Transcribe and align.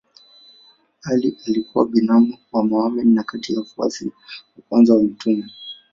Ali 1.03 1.37
alikuwa 1.47 1.85
binamu 1.87 2.37
wa 2.51 2.63
Mohammed 2.63 3.05
na 3.07 3.23
kati 3.23 3.53
ya 3.53 3.59
wafuasi 3.59 4.05
wa 4.55 4.63
kwanza 4.69 4.93
wa 4.93 5.03
mtume. 5.03 5.45